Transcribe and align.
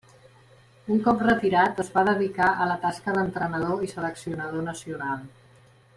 Un 0.93 1.01
cop 1.07 1.19
retirat 1.27 1.83
es 1.83 1.91
va 1.97 2.03
dedicar 2.09 2.49
a 2.65 2.69
la 2.71 2.79
tasca 2.87 3.15
d'entrenador 3.19 3.87
i 3.89 3.93
seleccionador 3.95 4.67
nacional. 4.73 5.27